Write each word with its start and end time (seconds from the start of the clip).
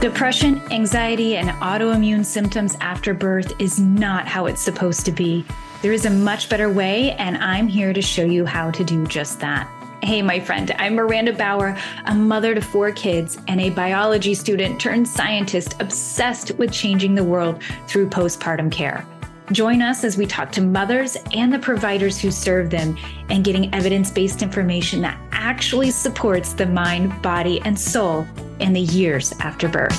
Depression, 0.00 0.62
anxiety, 0.72 1.36
and 1.36 1.50
autoimmune 1.60 2.24
symptoms 2.24 2.74
after 2.80 3.12
birth 3.12 3.52
is 3.60 3.78
not 3.78 4.26
how 4.26 4.46
it's 4.46 4.62
supposed 4.62 5.04
to 5.04 5.12
be. 5.12 5.44
There 5.82 5.92
is 5.92 6.06
a 6.06 6.10
much 6.10 6.48
better 6.48 6.70
way, 6.70 7.12
and 7.12 7.36
I'm 7.36 7.68
here 7.68 7.92
to 7.92 8.00
show 8.00 8.24
you 8.24 8.46
how 8.46 8.70
to 8.70 8.82
do 8.82 9.06
just 9.06 9.40
that. 9.40 9.68
Hey, 10.02 10.22
my 10.22 10.40
friend, 10.40 10.74
I'm 10.78 10.94
Miranda 10.94 11.34
Bauer, 11.34 11.76
a 12.06 12.14
mother 12.14 12.54
to 12.54 12.62
four 12.62 12.92
kids 12.92 13.36
and 13.46 13.60
a 13.60 13.68
biology 13.68 14.32
student 14.32 14.80
turned 14.80 15.06
scientist 15.06 15.76
obsessed 15.80 16.52
with 16.52 16.72
changing 16.72 17.14
the 17.14 17.22
world 17.24 17.62
through 17.86 18.08
postpartum 18.08 18.72
care. 18.72 19.06
Join 19.52 19.82
us 19.82 20.04
as 20.04 20.16
we 20.16 20.26
talk 20.26 20.52
to 20.52 20.60
mothers 20.60 21.16
and 21.32 21.52
the 21.52 21.58
providers 21.58 22.20
who 22.20 22.30
serve 22.30 22.70
them 22.70 22.96
and 23.30 23.42
getting 23.42 23.74
evidence 23.74 24.08
based 24.08 24.42
information 24.42 25.00
that 25.00 25.20
actually 25.32 25.90
supports 25.90 26.52
the 26.52 26.66
mind, 26.66 27.20
body, 27.20 27.60
and 27.64 27.76
soul 27.76 28.28
in 28.60 28.72
the 28.72 28.80
years 28.80 29.32
after 29.40 29.68
birth. 29.68 29.98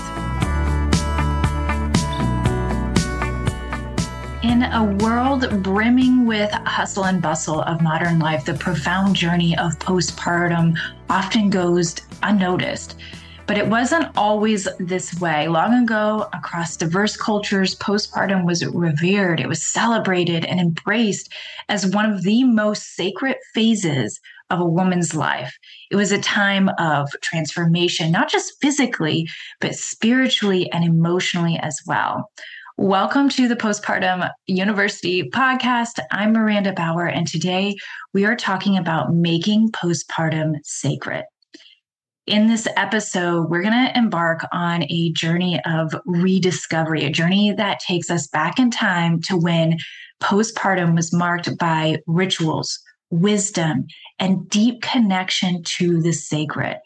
In 4.41 4.63
a 4.63 4.97
world 5.01 5.61
brimming 5.61 6.25
with 6.25 6.49
hustle 6.51 7.03
and 7.03 7.21
bustle 7.21 7.61
of 7.63 7.81
modern 7.81 8.20
life, 8.20 8.45
the 8.45 8.53
profound 8.53 9.17
journey 9.17 9.57
of 9.57 9.77
postpartum 9.79 10.77
often 11.09 11.49
goes 11.49 11.97
unnoticed. 12.23 12.95
But 13.51 13.57
it 13.57 13.67
wasn't 13.67 14.07
always 14.15 14.65
this 14.79 15.13
way. 15.19 15.49
Long 15.49 15.73
ago, 15.83 16.29
across 16.31 16.77
diverse 16.77 17.17
cultures, 17.17 17.75
postpartum 17.75 18.45
was 18.45 18.65
revered, 18.65 19.41
it 19.41 19.49
was 19.49 19.61
celebrated 19.61 20.45
and 20.45 20.57
embraced 20.57 21.33
as 21.67 21.85
one 21.85 22.09
of 22.09 22.23
the 22.23 22.45
most 22.45 22.95
sacred 22.95 23.35
phases 23.53 24.21
of 24.51 24.61
a 24.61 24.65
woman's 24.65 25.13
life. 25.13 25.53
It 25.89 25.97
was 25.97 26.13
a 26.13 26.21
time 26.21 26.69
of 26.79 27.09
transformation, 27.21 28.09
not 28.09 28.29
just 28.29 28.53
physically, 28.61 29.27
but 29.59 29.75
spiritually 29.75 30.71
and 30.71 30.85
emotionally 30.85 31.59
as 31.61 31.77
well. 31.85 32.31
Welcome 32.77 33.27
to 33.31 33.49
the 33.49 33.57
Postpartum 33.57 34.29
University 34.48 35.29
podcast. 35.29 35.99
I'm 36.09 36.31
Miranda 36.31 36.71
Bauer, 36.71 37.07
and 37.07 37.27
today 37.27 37.76
we 38.13 38.23
are 38.23 38.37
talking 38.37 38.77
about 38.77 39.13
making 39.13 39.71
postpartum 39.73 40.54
sacred. 40.63 41.26
In 42.32 42.48
this 42.48 42.65
episode, 42.77 43.49
we're 43.49 43.62
going 43.62 43.74
to 43.74 43.98
embark 43.98 44.46
on 44.54 44.84
a 44.84 45.12
journey 45.12 45.60
of 45.65 45.93
rediscovery, 46.05 47.04
a 47.04 47.10
journey 47.10 47.51
that 47.51 47.82
takes 47.82 48.10
us 48.10 48.26
back 48.27 48.57
in 48.57 48.71
time 48.71 49.21
to 49.23 49.35
when 49.35 49.77
postpartum 50.23 50.96
was 50.96 51.12
marked 51.12 51.57
by 51.57 51.98
rituals, 52.07 52.79
wisdom, 53.10 53.85
and 54.18 54.48
deep 54.49 54.82
connection 54.82 55.62
to 55.63 56.01
the 56.01 56.13
sacred. 56.13 56.79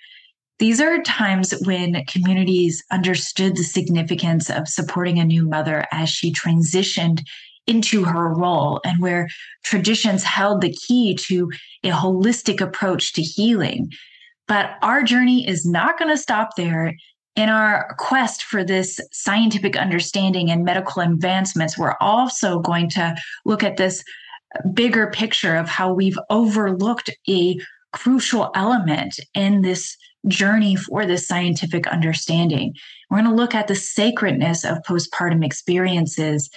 These 0.57 0.81
are 0.81 1.03
times 1.03 1.53
when 1.63 2.03
communities 2.05 2.83
understood 2.91 3.55
the 3.55 3.63
significance 3.63 4.49
of 4.49 4.67
supporting 4.67 5.19
a 5.19 5.25
new 5.25 5.47
mother 5.47 5.85
as 5.91 6.09
she 6.09 6.33
transitioned 6.33 7.21
into 7.67 8.03
her 8.03 8.33
role 8.33 8.81
and 8.83 8.99
where 8.99 9.27
traditions 9.63 10.23
held 10.23 10.61
the 10.61 10.73
key 10.73 11.13
to 11.27 11.51
a 11.83 11.91
holistic 11.91 12.61
approach 12.61 13.13
to 13.13 13.21
healing. 13.21 13.91
But 14.47 14.71
our 14.81 15.03
journey 15.03 15.47
is 15.47 15.65
not 15.65 15.97
going 15.97 16.11
to 16.11 16.21
stop 16.21 16.55
there. 16.55 16.93
In 17.35 17.49
our 17.49 17.93
quest 17.97 18.43
for 18.43 18.63
this 18.63 18.99
scientific 19.11 19.75
understanding 19.75 20.49
and 20.49 20.63
medical 20.63 21.01
advancements, 21.01 21.77
we're 21.77 21.97
also 21.99 22.59
going 22.59 22.89
to 22.91 23.15
look 23.43 23.61
at 23.61 23.75
this 23.75 24.03
bigger 24.73 25.07
picture 25.07 25.55
of 25.55 25.67
how 25.67 25.93
we've 25.93 26.17
overlooked 26.29 27.09
a 27.27 27.57
crucial 27.91 28.51
element 28.55 29.19
in 29.33 29.61
this 29.61 29.97
journey 30.27 30.75
for 30.75 31.05
this 31.05 31.27
scientific 31.27 31.87
understanding. 31.87 32.73
We're 33.09 33.21
going 33.21 33.29
to 33.29 33.35
look 33.35 33.53
at 33.55 33.67
the 33.67 33.75
sacredness 33.75 34.63
of 34.63 34.81
postpartum 34.87 35.45
experiences 35.45 36.49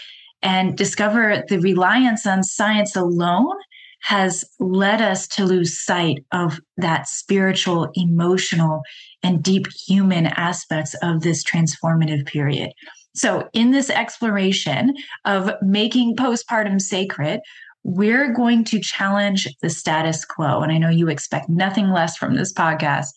and 0.43 0.77
discover 0.77 1.45
the 1.49 1.59
reliance 1.59 2.27
on 2.27 2.43
science 2.43 2.95
alone 2.95 3.57
has 4.01 4.45
led 4.59 5.03
us 5.03 5.27
to 5.29 5.45
lose 5.45 5.79
sight 5.79 6.25
of 6.33 6.61
that 6.77 7.09
spiritual, 7.09 7.91
emotional, 7.95 8.83
and 9.23 9.43
deep 9.43 9.67
human 9.87 10.27
aspects 10.27 10.95
of 11.03 11.23
this 11.23 11.45
transformative 11.45 12.27
period. 12.27 12.73
So, 13.15 13.49
in 13.53 13.73
this 13.73 13.91
exploration 13.91 14.95
of 15.25 15.51
making 15.61 16.17
postpartum 16.17 16.81
sacred, 16.81 17.41
we're 17.83 18.33
going 18.33 18.65
to 18.65 18.81
challenge 18.81 19.49
the 19.63 19.71
status 19.71 20.25
quo. 20.25 20.61
And 20.61 20.71
I 20.71 20.79
know 20.79 20.91
you 20.91 21.09
expect 21.09 21.49
nothing 21.49 21.91
less 21.91 22.17
from 22.17 22.37
this 22.37 22.53
podcast. 22.53 23.09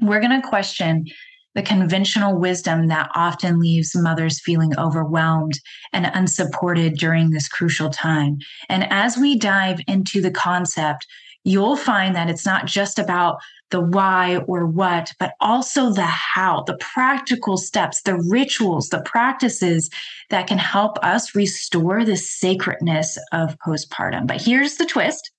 We're 0.00 0.20
going 0.20 0.40
to 0.40 0.46
question 0.46 1.06
the 1.54 1.62
conventional 1.62 2.38
wisdom 2.38 2.88
that 2.88 3.10
often 3.14 3.58
leaves 3.58 3.94
mothers 3.94 4.40
feeling 4.40 4.76
overwhelmed 4.78 5.58
and 5.92 6.10
unsupported 6.14 6.94
during 6.94 7.30
this 7.30 7.48
crucial 7.48 7.90
time. 7.90 8.38
And 8.68 8.90
as 8.90 9.16
we 9.16 9.38
dive 9.38 9.80
into 9.86 10.20
the 10.20 10.30
concept, 10.30 11.06
you'll 11.44 11.76
find 11.76 12.14
that 12.14 12.30
it's 12.30 12.46
not 12.46 12.66
just 12.66 12.98
about 12.98 13.38
the 13.70 13.80
why 13.80 14.36
or 14.46 14.66
what, 14.66 15.12
but 15.18 15.32
also 15.40 15.90
the 15.92 16.02
how, 16.02 16.62
the 16.66 16.76
practical 16.78 17.56
steps, 17.56 18.02
the 18.02 18.16
rituals, 18.28 18.90
the 18.90 19.02
practices 19.02 19.90
that 20.30 20.46
can 20.46 20.58
help 20.58 20.98
us 21.02 21.34
restore 21.34 22.04
the 22.04 22.16
sacredness 22.16 23.18
of 23.32 23.56
postpartum. 23.66 24.26
But 24.26 24.42
here's 24.42 24.76
the 24.76 24.86
twist 24.86 25.30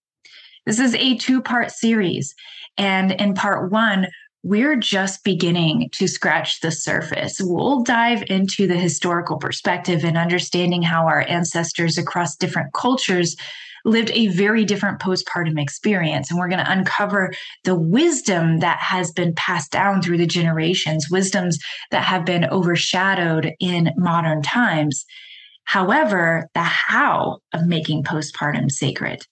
this 0.66 0.80
is 0.80 0.96
a 0.96 1.18
two 1.18 1.42
part 1.42 1.72
series. 1.72 2.34
And 2.78 3.12
in 3.12 3.34
part 3.34 3.72
one, 3.72 4.08
we're 4.44 4.76
just 4.76 5.24
beginning 5.24 5.90
to 5.94 6.08
scratch 6.08 6.60
the 6.60 6.72
surface. 6.72 7.40
We'll 7.42 7.82
dive 7.82 8.24
into 8.28 8.68
the 8.68 8.76
historical 8.76 9.38
perspective 9.38 10.04
and 10.04 10.18
understanding 10.18 10.82
how 10.82 11.08
our 11.08 11.26
ancestors 11.28 11.98
across 11.98 12.36
different 12.36 12.74
cultures 12.74 13.38
lived 13.86 14.12
a 14.14 14.28
very 14.28 14.66
different 14.66 15.00
postpartum 15.00 15.60
experience. 15.60 16.30
And 16.30 16.40
we're 16.40 16.50
going 16.50 16.64
to 16.64 16.72
uncover 16.72 17.34
the 17.64 17.76
wisdom 17.76 18.60
that 18.60 18.80
has 18.80 19.12
been 19.12 19.34
passed 19.36 19.72
down 19.72 20.02
through 20.02 20.18
the 20.18 20.28
generations, 20.28 21.08
wisdoms 21.10 21.58
that 21.92 22.04
have 22.04 22.26
been 22.26 22.46
overshadowed 22.46 23.54
in 23.60 23.92
modern 23.98 24.42
times. 24.42 25.06
However, 25.66 26.50
the 26.54 26.64
how 26.64 27.40
of 27.54 27.66
making 27.66 28.04
postpartum 28.04 28.70
sacred 28.70 29.26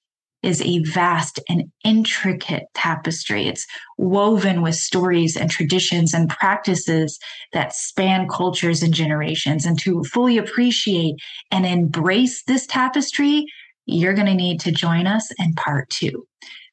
is 0.43 0.61
a 0.61 0.79
vast 0.79 1.39
and 1.47 1.71
intricate 1.83 2.63
tapestry. 2.73 3.47
It's 3.47 3.65
woven 3.97 4.61
with 4.61 4.75
stories 4.75 5.37
and 5.37 5.49
traditions 5.49 6.13
and 6.13 6.29
practices 6.29 7.19
that 7.53 7.73
span 7.73 8.27
cultures 8.27 8.81
and 8.81 8.93
generations. 8.93 9.65
And 9.65 9.79
to 9.81 10.03
fully 10.05 10.37
appreciate 10.37 11.15
and 11.51 11.65
embrace 11.65 12.43
this 12.43 12.65
tapestry, 12.65 13.45
you're 13.85 14.13
going 14.13 14.27
to 14.27 14.33
need 14.33 14.59
to 14.61 14.71
join 14.71 15.07
us 15.07 15.29
in 15.37 15.53
part 15.53 15.89
two. 15.89 16.25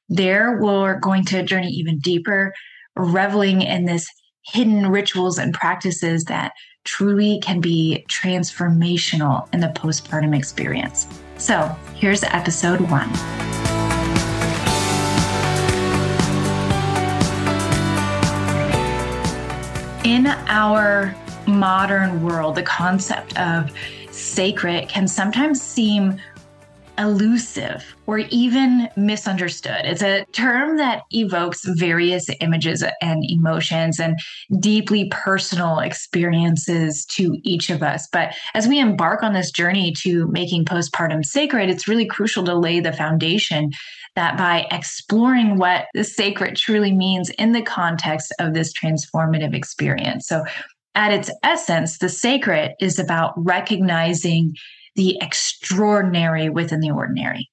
There, 0.08 0.58
we're 0.60 0.98
going 0.98 1.24
to 1.26 1.42
journey 1.42 1.68
even 1.68 1.98
deeper, 1.98 2.54
reveling 2.96 3.62
in 3.62 3.84
this 3.84 4.08
hidden 4.46 4.88
rituals 4.88 5.38
and 5.38 5.52
practices 5.52 6.24
that 6.24 6.52
truly 6.84 7.38
can 7.42 7.60
be 7.60 8.04
transformational 8.08 9.52
in 9.52 9.60
the 9.60 9.68
postpartum 9.68 10.34
experience. 10.34 11.06
So, 11.36 11.76
here's 11.94 12.22
episode 12.24 12.80
one. 12.90 13.47
In 20.08 20.26
our 20.46 21.14
modern 21.46 22.22
world, 22.22 22.54
the 22.54 22.62
concept 22.62 23.38
of 23.38 23.70
sacred 24.10 24.88
can 24.88 25.06
sometimes 25.06 25.60
seem 25.60 26.18
elusive 26.98 27.96
or 28.06 28.18
even 28.18 28.88
misunderstood. 28.96 29.82
It's 29.84 30.02
a 30.02 30.24
term 30.32 30.76
that 30.78 31.02
evokes 31.10 31.64
various 31.64 32.28
images 32.40 32.84
and 33.00 33.24
emotions 33.28 34.00
and 34.00 34.18
deeply 34.58 35.08
personal 35.10 35.78
experiences 35.78 37.04
to 37.06 37.38
each 37.44 37.70
of 37.70 37.82
us. 37.82 38.08
But 38.12 38.34
as 38.54 38.66
we 38.66 38.80
embark 38.80 39.22
on 39.22 39.32
this 39.32 39.50
journey 39.50 39.92
to 39.98 40.26
making 40.28 40.64
postpartum 40.64 41.24
sacred, 41.24 41.70
it's 41.70 41.88
really 41.88 42.06
crucial 42.06 42.44
to 42.44 42.54
lay 42.54 42.80
the 42.80 42.92
foundation 42.92 43.70
that 44.16 44.36
by 44.36 44.66
exploring 44.72 45.58
what 45.58 45.86
the 45.94 46.02
sacred 46.02 46.56
truly 46.56 46.92
means 46.92 47.30
in 47.30 47.52
the 47.52 47.62
context 47.62 48.34
of 48.40 48.52
this 48.52 48.72
transformative 48.72 49.54
experience. 49.54 50.26
So, 50.26 50.44
at 50.94 51.12
its 51.12 51.30
essence, 51.44 51.98
the 51.98 52.08
sacred 52.08 52.74
is 52.80 52.98
about 52.98 53.32
recognizing 53.36 54.56
the 54.98 55.16
extraordinary 55.20 56.50
within 56.50 56.80
the 56.80 56.90
ordinary. 56.90 57.48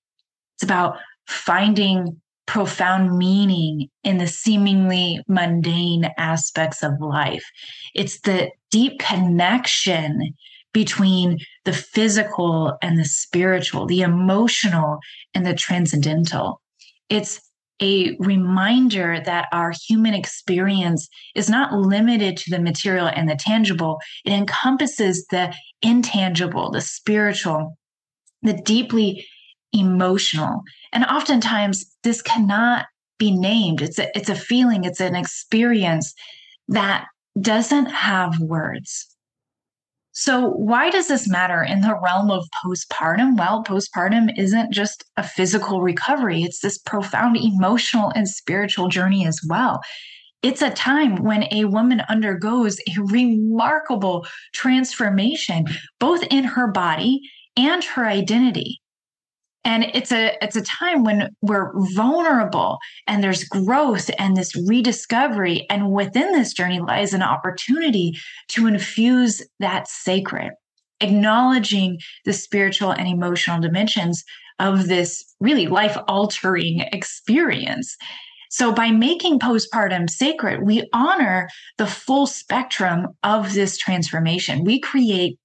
It's 0.56 0.64
about 0.64 0.98
finding 1.28 2.20
profound 2.48 3.20
meaning 3.20 3.88
in 4.04 4.18
the 4.18 4.26
seemingly 4.26 5.22
mundane 5.28 6.10
aspects 6.18 6.82
of 6.82 6.94
life. 7.00 7.46
It's 7.94 8.20
the 8.22 8.50
deep 8.72 8.98
connection 8.98 10.34
between 10.74 11.38
the 11.66 11.74
physical 11.74 12.80
and 12.82 12.98
the 12.98 13.06
spiritual, 13.06 13.86
the 13.86 14.02
emotional 14.02 14.98
and 15.36 15.46
the 15.46 15.54
transcendental. 15.54 16.62
It's 17.10 17.40
a 17.82 18.16
reminder 18.20 19.20
that 19.26 19.48
our 19.52 19.74
human 19.88 20.14
experience 20.14 21.08
is 21.36 21.50
not 21.50 21.74
limited 21.74 22.38
to 22.38 22.52
the 22.52 22.62
material 22.62 23.08
and 23.08 23.30
the 23.30 23.36
tangible. 23.36 24.00
It 24.24 24.32
encompasses 24.32 25.26
the 25.30 25.54
intangible, 25.82 26.72
the 26.72 26.82
spiritual, 26.82 27.78
the 28.42 28.54
deeply 28.54 29.28
emotional. 29.74 30.62
And 30.94 31.04
oftentimes, 31.06 31.86
this 32.04 32.22
cannot 32.22 32.86
be 33.18 33.32
named. 33.32 33.82
It's 33.82 34.00
a, 34.00 34.16
it's 34.18 34.30
a 34.30 34.36
feeling, 34.36 34.84
it's 34.84 35.02
an 35.02 35.16
experience 35.16 36.14
that 36.70 37.06
doesn't 37.40 37.88
have 37.88 38.40
words. 38.40 39.15
So, 40.18 40.52
why 40.52 40.90
does 40.90 41.10
this 41.10 41.28
matter 41.28 41.62
in 41.62 41.82
the 41.82 42.00
realm 42.02 42.32
of 42.32 42.48
postpartum? 42.64 43.38
Well, 43.38 43.66
postpartum 43.66 44.30
isn't 44.38 44.72
just 44.72 45.04
a 45.18 45.24
physical 45.24 45.82
recovery, 45.82 46.44
it's 46.44 46.62
this 46.62 46.78
profound 46.78 47.36
emotional 47.36 48.14
and 48.16 48.26
spiritual 48.26 48.88
journey 48.88 49.28
as 49.28 49.42
well. 49.50 49.82
It's 50.42 50.62
a 50.62 50.70
time 50.70 51.22
when 51.22 51.52
a 51.52 51.66
woman 51.66 52.02
undergoes 52.08 52.80
a 52.80 53.02
remarkable 53.02 54.26
transformation, 54.54 55.66
both 56.00 56.24
in 56.32 56.46
her 56.46 56.68
body 56.68 57.20
and 57.58 57.84
her 57.84 58.06
identity 58.06 58.80
and 59.66 59.86
it's 59.94 60.12
a 60.12 60.38
it's 60.42 60.56
a 60.56 60.62
time 60.62 61.04
when 61.04 61.36
we're 61.42 61.74
vulnerable 61.94 62.78
and 63.08 63.24
there's 63.24 63.44
growth 63.44 64.10
and 64.18 64.38
this 64.38 64.56
rediscovery 64.68 65.66
and 65.70 65.92
within 65.92 66.32
this 66.32 66.54
journey 66.54 66.80
lies 66.80 67.14
an 67.14 67.24
opportunity 67.24 68.14
to 68.50 68.68
infuse 68.68 69.42
that 69.60 69.88
sacred 69.88 70.52
acknowledging 71.02 71.98
the 72.24 72.32
spiritual 72.32 72.92
and 72.92 73.08
emotional 73.08 73.60
dimensions 73.60 74.24
of 74.60 74.88
this 74.88 75.36
really 75.42 75.68
life 75.68 75.98
altering 76.08 76.80
experience 76.94 77.98
so, 78.56 78.72
by 78.72 78.90
making 78.90 79.40
postpartum 79.40 80.10
sacred, 80.10 80.64
we 80.64 80.88
honor 80.94 81.50
the 81.78 81.88
full 81.88 82.26
spectrum 82.26 83.08
of 83.22 83.54
this 83.54 83.78
transformation. 83.78 84.64
We 84.64 84.80
create 84.80 85.38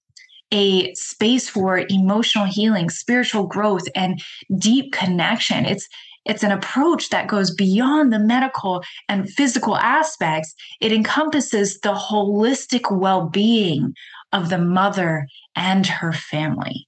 a 0.53 0.93
space 0.95 1.49
for 1.49 1.85
emotional 1.89 2.47
healing, 2.47 2.91
spiritual 2.91 3.47
growth, 3.47 3.87
and 3.95 4.21
deep 4.59 4.93
connection. 4.93 5.65
It's 5.65 5.89
it's 6.27 6.43
an 6.43 6.53
approach 6.53 7.09
that 7.09 7.29
goes 7.29 7.55
beyond 7.55 8.13
the 8.13 8.19
medical 8.19 8.85
and 9.09 9.31
physical 9.31 9.77
aspects. 9.77 10.55
It 10.81 10.93
encompasses 10.93 11.81
the 11.81 11.95
holistic 11.95 12.95
well 12.95 13.29
being 13.29 13.95
of 14.33 14.51
the 14.51 14.59
mother 14.59 15.27
and 15.57 15.87
her 15.87 16.13
family 16.13 16.87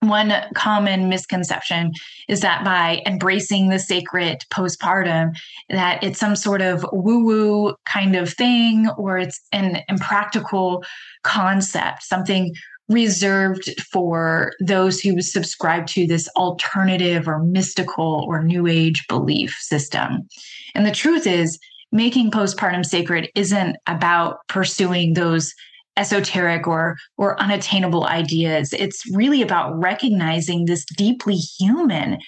one 0.00 0.32
common 0.54 1.08
misconception 1.08 1.92
is 2.26 2.40
that 2.40 2.64
by 2.64 3.02
embracing 3.06 3.68
the 3.68 3.78
sacred 3.78 4.44
postpartum 4.50 5.36
that 5.68 6.02
it's 6.02 6.18
some 6.18 6.34
sort 6.34 6.62
of 6.62 6.84
woo 6.90 7.24
woo 7.24 7.74
kind 7.84 8.16
of 8.16 8.32
thing 8.32 8.88
or 8.96 9.18
it's 9.18 9.40
an 9.52 9.82
impractical 9.88 10.82
concept 11.22 12.02
something 12.02 12.54
reserved 12.90 13.80
for 13.80 14.52
those 14.60 15.00
who 15.00 15.22
subscribe 15.22 15.86
to 15.86 16.06
this 16.06 16.28
alternative 16.36 17.28
or 17.28 17.38
mystical 17.38 18.26
or 18.28 18.42
new 18.42 18.66
age 18.66 19.04
belief 19.08 19.56
system. 19.60 20.26
And 20.74 20.84
the 20.84 20.90
truth 20.90 21.26
is 21.26 21.58
making 21.92 22.32
postpartum 22.32 22.84
sacred 22.84 23.30
isn't 23.34 23.76
about 23.86 24.38
pursuing 24.48 25.14
those 25.14 25.54
esoteric 26.00 26.66
or 26.66 26.96
or 27.18 27.40
unattainable 27.40 28.06
ideas. 28.06 28.72
It's 28.72 29.02
really 29.14 29.42
about 29.42 29.78
recognizing 29.78 30.64
this 30.64 30.84
deeply 30.96 31.36
human 31.36 32.18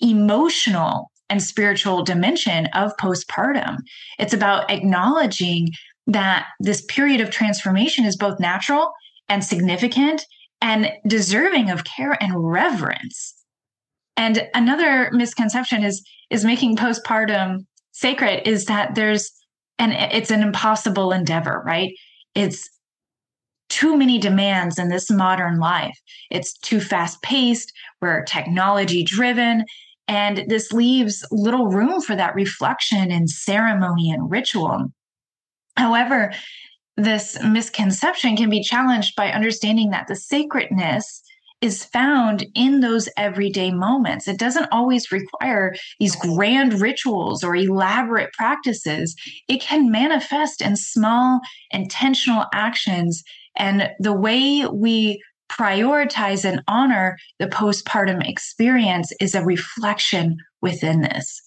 emotional 0.00 1.10
and 1.30 1.42
spiritual 1.42 2.04
dimension 2.04 2.66
of 2.74 2.92
postpartum. 2.98 3.78
It's 4.18 4.34
about 4.34 4.70
acknowledging 4.70 5.70
that 6.06 6.46
this 6.60 6.84
period 6.84 7.22
of 7.22 7.30
transformation 7.30 8.04
is 8.04 8.16
both 8.16 8.38
natural 8.38 8.92
and 9.30 9.42
significant 9.42 10.22
and 10.60 10.92
deserving 11.06 11.70
of 11.70 11.84
care 11.84 12.22
and 12.22 12.32
reverence. 12.36 13.34
And 14.18 14.46
another 14.54 15.10
misconception 15.12 15.82
is 15.82 16.04
is 16.30 16.44
making 16.44 16.76
postpartum 16.76 17.64
sacred 17.92 18.46
is 18.46 18.66
that 18.66 18.94
there's 18.94 19.30
and 19.78 19.92
it's 19.92 20.30
an 20.30 20.42
impossible 20.42 21.10
endeavor 21.10 21.62
right? 21.64 21.92
It's 22.34 22.68
too 23.74 23.96
many 23.96 24.18
demands 24.18 24.78
in 24.78 24.88
this 24.88 25.10
modern 25.10 25.58
life. 25.58 25.98
It's 26.30 26.56
too 26.58 26.80
fast 26.80 27.20
paced, 27.22 27.72
we're 28.00 28.22
technology 28.22 29.02
driven, 29.02 29.64
and 30.06 30.44
this 30.46 30.70
leaves 30.70 31.26
little 31.32 31.66
room 31.66 32.00
for 32.00 32.14
that 32.14 32.36
reflection 32.36 33.10
and 33.10 33.28
ceremony 33.28 34.12
and 34.12 34.30
ritual. 34.30 34.92
However, 35.76 36.32
this 36.96 37.36
misconception 37.42 38.36
can 38.36 38.48
be 38.48 38.62
challenged 38.62 39.16
by 39.16 39.32
understanding 39.32 39.90
that 39.90 40.06
the 40.06 40.14
sacredness 40.14 41.22
is 41.60 41.84
found 41.84 42.46
in 42.54 42.78
those 42.78 43.08
everyday 43.16 43.72
moments. 43.72 44.28
It 44.28 44.38
doesn't 44.38 44.68
always 44.70 45.10
require 45.10 45.74
these 45.98 46.14
grand 46.14 46.80
rituals 46.80 47.42
or 47.42 47.56
elaborate 47.56 48.32
practices. 48.34 49.16
It 49.48 49.60
can 49.60 49.90
manifest 49.90 50.60
in 50.60 50.76
small, 50.76 51.40
intentional 51.72 52.44
actions 52.52 53.24
and 53.56 53.90
the 53.98 54.12
way 54.12 54.66
we 54.66 55.22
prioritize 55.50 56.44
and 56.44 56.62
honor 56.68 57.16
the 57.38 57.46
postpartum 57.46 58.26
experience 58.28 59.12
is 59.20 59.34
a 59.34 59.44
reflection 59.44 60.36
within 60.62 61.02
this. 61.02 61.40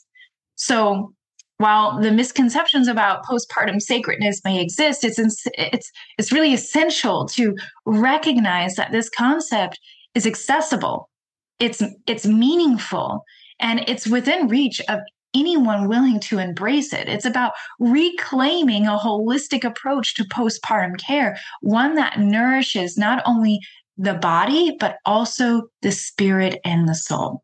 So, 0.56 1.14
while 1.58 2.00
the 2.00 2.12
misconceptions 2.12 2.88
about 2.88 3.26
postpartum 3.26 3.82
sacredness 3.82 4.42
may 4.46 4.62
exist, 4.62 5.04
it's 5.04 5.20
it's 5.58 5.92
it's 6.18 6.32
really 6.32 6.54
essential 6.54 7.26
to 7.30 7.56
recognize 7.86 8.76
that 8.76 8.92
this 8.92 9.10
concept 9.10 9.80
is 10.14 10.28
accessible, 10.28 11.10
it's 11.60 11.82
it's 12.06 12.28
meaningful, 12.28 13.24
and 13.60 13.84
it's 13.88 14.08
within 14.08 14.48
reach 14.48 14.80
of 14.88 15.00
anyone 15.34 15.88
willing 15.88 16.20
to 16.22 16.40
embrace 16.40 16.94
it. 16.94 17.08
It's 17.08 17.26
about 17.26 17.54
reclaiming 17.80 18.88
a 18.88 18.98
holistic 18.98 19.64
approach 19.64 20.16
to 20.16 20.24
postpartum 20.24 20.98
care, 21.00 21.38
one 21.62 21.96
that 21.96 22.20
nourishes 22.20 22.98
not 22.98 23.22
only 23.26 23.60
the 23.98 24.14
body, 24.14 24.76
but 24.80 24.98
also 25.06 25.64
the 25.82 25.92
spirit 25.92 26.60
and 26.64 26.88
the 26.88 26.96
soul. 26.96 27.44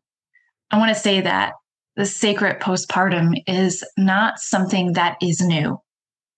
I 0.70 0.78
want 0.78 0.94
to 0.94 1.00
say 1.00 1.20
that 1.20 1.52
the 1.96 2.06
sacred 2.06 2.60
postpartum 2.60 3.34
is 3.46 3.84
not 3.96 4.38
something 4.38 4.94
that 4.94 5.16
is 5.22 5.40
new 5.40 5.78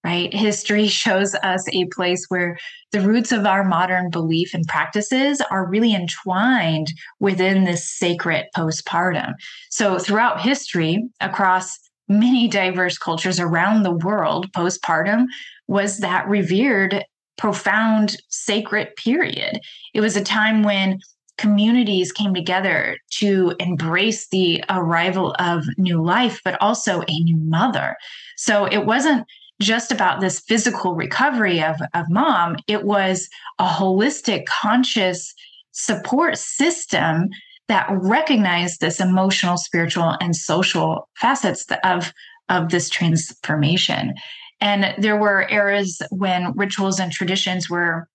right? 0.06 0.32
History 0.32 0.86
shows 1.02 1.34
us 1.34 1.68
a 1.72 1.86
place 1.86 2.24
where 2.28 2.56
the 2.92 3.00
roots 3.00 3.32
of 3.32 3.44
our 3.44 3.64
modern 3.64 4.08
belief 4.08 4.54
and 4.54 4.66
practices 4.66 5.42
are 5.50 5.68
really 5.68 5.92
entwined 5.92 6.92
within 7.18 7.64
this 7.64 7.90
sacred 7.90 8.46
postpartum. 8.56 9.34
So, 9.70 9.98
throughout 9.98 10.40
history, 10.40 11.04
across 11.20 11.76
many 12.08 12.46
diverse 12.46 12.96
cultures 12.96 13.40
around 13.40 13.82
the 13.82 13.90
world, 13.90 14.50
postpartum 14.52 15.24
was 15.66 15.98
that 15.98 16.28
revered, 16.28 17.04
profound, 17.36 18.16
sacred 18.28 18.94
period. 18.96 19.58
It 19.92 20.00
was 20.00 20.16
a 20.16 20.22
time 20.22 20.62
when 20.62 21.00
communities 21.36 22.12
came 22.12 22.32
together 22.32 22.96
to 23.10 23.54
embrace 23.58 24.28
the 24.28 24.62
arrival 24.70 25.34
of 25.38 25.64
new 25.76 26.02
life, 26.02 26.40
but 26.44 26.56
also 26.62 27.02
a 27.02 27.20
new 27.24 27.36
mother. 27.36 27.96
So 28.36 28.64
it 28.66 28.86
wasn't 28.86 29.26
just 29.60 29.90
about 29.90 30.20
this 30.20 30.40
physical 30.40 30.94
recovery 30.94 31.62
of, 31.62 31.76
of 31.94 32.06
mom, 32.10 32.56
it 32.66 32.84
was 32.84 33.28
a 33.58 33.66
holistic, 33.66 34.46
conscious 34.46 35.34
support 35.72 36.38
system 36.38 37.28
that 37.68 37.88
recognized 37.90 38.80
this 38.80 39.00
emotional, 39.00 39.56
spiritual, 39.56 40.16
and 40.20 40.36
social 40.36 41.08
facets 41.16 41.66
of, 41.84 42.12
of 42.48 42.70
this 42.70 42.88
transformation. 42.88 44.14
And 44.60 44.94
there 45.02 45.16
were 45.16 45.48
eras 45.50 46.00
when 46.10 46.52
rituals 46.54 47.00
and 47.00 47.10
traditions 47.10 47.68
were 47.68 48.08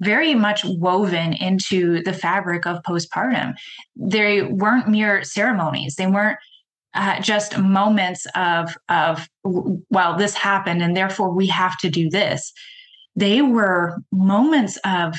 very 0.00 0.34
much 0.34 0.64
woven 0.64 1.34
into 1.34 2.02
the 2.02 2.12
fabric 2.12 2.66
of 2.66 2.82
postpartum. 2.82 3.54
They 3.96 4.42
weren't 4.42 4.88
mere 4.88 5.22
ceremonies, 5.24 5.96
they 5.96 6.06
weren't 6.06 6.38
uh, 6.94 7.20
just 7.20 7.58
moments 7.58 8.26
of 8.34 8.76
of 8.88 9.28
well 9.44 10.16
this 10.16 10.34
happened 10.34 10.82
and 10.82 10.96
therefore 10.96 11.30
we 11.30 11.46
have 11.46 11.76
to 11.78 11.90
do 11.90 12.10
this. 12.10 12.52
They 13.16 13.42
were 13.42 13.98
moments 14.12 14.78
of 14.84 15.16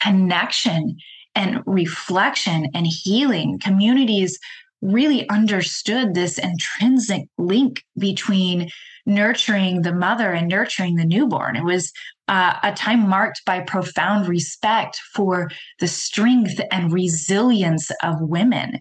connection 0.00 0.96
and 1.34 1.62
reflection 1.66 2.68
and 2.74 2.86
healing. 2.86 3.58
Communities 3.62 4.38
really 4.80 5.28
understood 5.28 6.14
this 6.14 6.38
intrinsic 6.38 7.24
link 7.36 7.82
between 7.98 8.70
nurturing 9.06 9.82
the 9.82 9.94
mother 9.94 10.32
and 10.32 10.48
nurturing 10.48 10.96
the 10.96 11.04
newborn. 11.04 11.56
It 11.56 11.64
was 11.64 11.92
uh, 12.28 12.54
a 12.62 12.72
time 12.72 13.08
marked 13.08 13.44
by 13.44 13.60
profound 13.60 14.28
respect 14.28 15.00
for 15.14 15.50
the 15.80 15.88
strength 15.88 16.60
and 16.70 16.92
resilience 16.92 17.90
of 18.02 18.20
women 18.20 18.80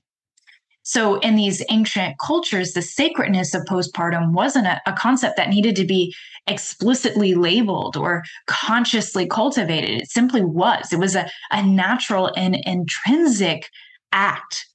So, 0.90 1.20
in 1.20 1.36
these 1.36 1.62
ancient 1.70 2.18
cultures, 2.18 2.72
the 2.72 2.82
sacredness 2.82 3.54
of 3.54 3.66
postpartum 3.66 4.32
wasn't 4.32 4.68
a, 4.68 4.80
a, 4.86 4.94
concept 4.94 5.36
that 5.36 5.50
needed 5.50 5.76
to 5.76 5.86
be 5.86 6.16
explicitly 6.48 7.36
labeled 7.36 7.98
or 7.98 8.24
consciously 8.46 9.28
cultivated. 9.28 9.90
It 10.04 10.10
simply 10.10 10.46
was. 10.46 10.94
It 10.94 11.00
was 11.00 11.14
a, 11.14 11.30
a 11.52 11.62
natural 11.62 12.32
and 12.38 12.56
intrinsic 12.66 13.70
act. 14.14 14.66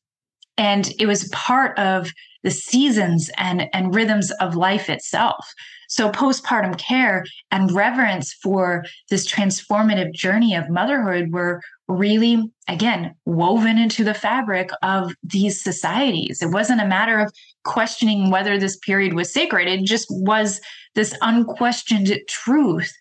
And 0.59 0.93
it 0.99 1.07
was 1.07 1.31
part 1.31 1.79
of 1.79 2.13
the 2.43 2.51
seasons 2.51 3.31
and, 3.39 3.71
and 3.73 3.95
rhythms 3.95 4.33
of 4.33 4.55
life 4.55 4.91
itself. 4.91 5.55
So, 5.89 6.11
postpartum 6.11 6.77
care 6.77 7.25
and 7.51 7.73
reverence 7.73 8.35
for 8.35 8.85
this 9.09 9.27
transformative 9.27 10.13
journey 10.13 10.55
of 10.55 10.69
motherhood 10.69 11.33
were 11.33 11.63
really, 11.93 12.51
again, 12.69 13.15
woven 13.25 13.79
into 13.79 14.05
the 14.05 14.15
fabric 14.15 14.71
of 14.83 15.15
these 15.23 15.63
societies. 15.63 16.43
It 16.43 16.51
wasn't 16.51 16.81
a 16.81 16.87
matter 16.87 17.19
of 17.19 17.33
questioning 17.65 18.31
whether 18.31 18.59
this 18.59 18.77
period 18.79 19.15
was 19.15 19.33
sacred, 19.33 19.69
it 19.69 19.85
just 19.85 20.07
was 20.11 20.61
this 20.95 21.17
unquestioned 21.23 22.19
truth, 22.29 22.93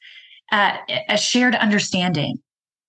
uh, 0.51 0.77
a 1.09 1.17
shared 1.17 1.55
understanding 1.55 2.37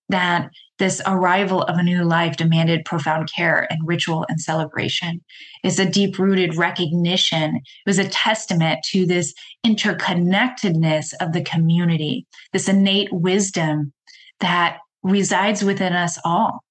that 0.09 0.51
this 0.79 1.01
arrival 1.07 1.63
of 1.63 1.79
a 1.79 1.83
new 1.83 2.05
life 2.05 2.37
demanded 2.37 2.85
profound 2.85 3.31
care 3.33 3.67
and 3.71 3.87
ritual 3.87 4.27
and 4.29 4.41
celebration. 4.41 5.21
It's 5.63 5.79
a 5.79 5.89
deep 5.89 6.19
rooted 6.19 6.57
recognition. 6.57 7.57
It 7.57 7.63
was 7.87 7.99
a 7.99 8.09
testament 8.09 8.81
to 8.91 9.07
this 9.07 9.33
interconnectedness 9.65 11.15
of 11.21 11.33
the 11.33 11.43
community, 11.43 12.27
this 12.53 12.69
innate 12.69 13.13
wisdom 13.13 13.93
that 14.41 14.79
resides 15.03 15.63
within 15.63 15.93
us 15.93 16.19
all. 16.25 16.63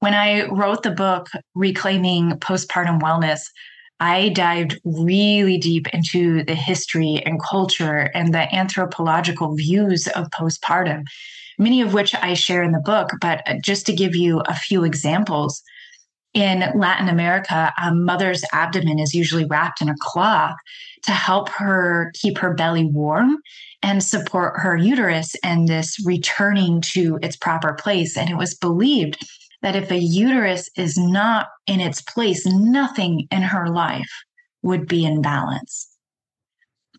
When 0.00 0.14
I 0.14 0.46
wrote 0.46 0.82
the 0.82 0.90
book, 0.90 1.28
Reclaiming 1.54 2.32
Postpartum 2.32 3.00
Wellness, 3.00 3.42
I 4.00 4.30
dived 4.30 4.80
really 4.84 5.58
deep 5.58 5.86
into 5.92 6.42
the 6.42 6.56
history 6.56 7.22
and 7.24 7.40
culture 7.40 8.10
and 8.14 8.34
the 8.34 8.52
anthropological 8.52 9.54
views 9.54 10.08
of 10.08 10.28
postpartum, 10.30 11.04
many 11.56 11.82
of 11.82 11.94
which 11.94 12.16
I 12.16 12.34
share 12.34 12.64
in 12.64 12.72
the 12.72 12.80
book. 12.80 13.10
But 13.20 13.42
uh, 13.46 13.54
just 13.62 13.86
to 13.86 13.92
give 13.92 14.16
you 14.16 14.40
a 14.40 14.56
few 14.56 14.82
examples, 14.82 15.62
in 16.34 16.64
Latin 16.74 17.08
America, 17.08 17.72
a 17.80 17.94
mother's 17.94 18.42
abdomen 18.52 18.98
is 18.98 19.14
usually 19.14 19.44
wrapped 19.44 19.82
in 19.82 19.88
a 19.88 19.94
cloth 20.00 20.56
to 21.02 21.12
help 21.12 21.48
her 21.50 22.10
keep 22.14 22.38
her 22.38 22.54
belly 22.54 22.84
warm 22.84 23.36
and 23.82 24.02
support 24.02 24.54
her 24.56 24.76
uterus 24.76 25.34
and 25.42 25.68
this 25.68 25.96
returning 26.04 26.80
to 26.92 27.18
its 27.22 27.36
proper 27.36 27.74
place. 27.74 28.16
And 28.16 28.30
it 28.30 28.36
was 28.36 28.54
believed 28.54 29.26
that 29.62 29.76
if 29.76 29.90
a 29.90 29.98
uterus 29.98 30.68
is 30.76 30.96
not 30.96 31.48
in 31.66 31.80
its 31.80 32.02
place, 32.02 32.44
nothing 32.46 33.26
in 33.30 33.42
her 33.42 33.68
life 33.68 34.10
would 34.62 34.86
be 34.86 35.04
in 35.04 35.22
balance. 35.22 35.88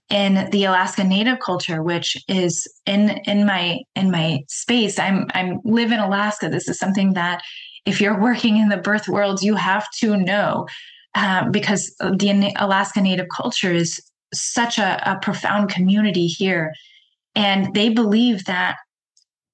In 0.10 0.50
the 0.52 0.66
Alaska 0.66 1.04
Native 1.04 1.40
culture, 1.40 1.82
which 1.82 2.18
is 2.28 2.68
in 2.86 3.10
in 3.26 3.46
my 3.46 3.80
in 3.96 4.12
my 4.12 4.40
space, 4.48 5.00
I'm 5.00 5.28
I'm 5.34 5.60
live 5.64 5.92
in 5.92 6.00
Alaska. 6.00 6.50
This 6.50 6.68
is 6.68 6.78
something 6.78 7.14
that 7.14 7.42
if 7.86 8.00
you're 8.00 8.20
working 8.20 8.58
in 8.58 8.70
the 8.70 8.78
birth 8.78 9.08
world, 9.08 9.42
you 9.42 9.56
have 9.56 9.90
to 10.00 10.18
know 10.18 10.68
uh, 11.16 11.50
because 11.50 11.96
the 12.00 12.54
Alaska 12.58 13.02
Native 13.02 13.28
culture 13.36 13.72
is 13.72 14.02
such 14.34 14.78
a, 14.78 15.02
a 15.10 15.18
profound 15.20 15.70
community 15.70 16.28
here. 16.28 16.74
And 17.36 17.74
they 17.74 17.90
believe 17.90 18.46
that 18.46 18.78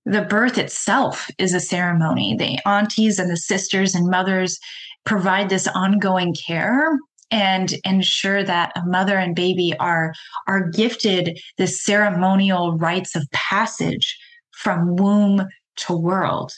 the 0.06 0.22
birth 0.24 0.58
itself 0.58 1.30
is 1.38 1.54
a 1.54 1.60
ceremony. 1.60 2.36
The 2.38 2.60
aunties 2.68 3.20
and 3.20 3.30
the 3.30 3.38
sisters 3.38 3.94
and 3.94 4.10
mothers 4.10 4.58
provide 5.06 5.50
this 5.50 5.68
ongoing 5.68 6.34
care 6.34 6.98
and 7.32 7.74
ensure 7.84 8.44
that 8.44 8.72
a 8.76 8.86
mother 8.86 9.18
and 9.18 9.36
baby 9.36 9.74
are 9.80 10.14
are 10.48 10.70
gifted 10.70 11.40
the 11.58 11.68
ceremonial 11.68 12.78
rites 12.78 13.16
of 13.16 13.30
passage 13.32 14.18
from 14.52 14.96
womb 14.96 15.48
to 15.76 15.94
world 15.96 16.52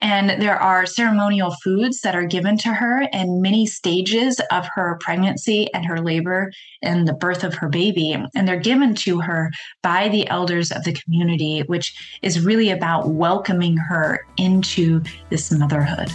and 0.00 0.40
there 0.40 0.60
are 0.60 0.86
ceremonial 0.86 1.54
foods 1.62 2.00
that 2.02 2.14
are 2.14 2.26
given 2.26 2.56
to 2.58 2.68
her 2.68 3.08
in 3.12 3.42
many 3.42 3.66
stages 3.66 4.40
of 4.52 4.66
her 4.74 4.96
pregnancy 5.00 5.72
and 5.74 5.84
her 5.84 6.00
labor 6.00 6.52
and 6.82 7.08
the 7.08 7.12
birth 7.14 7.42
of 7.42 7.54
her 7.54 7.68
baby. 7.68 8.16
And 8.34 8.46
they're 8.46 8.60
given 8.60 8.94
to 8.96 9.20
her 9.20 9.50
by 9.82 10.08
the 10.08 10.28
elders 10.28 10.70
of 10.70 10.84
the 10.84 10.92
community, 10.92 11.60
which 11.66 12.18
is 12.22 12.44
really 12.44 12.70
about 12.70 13.08
welcoming 13.08 13.76
her 13.76 14.24
into 14.36 15.02
this 15.30 15.50
motherhood. 15.50 16.10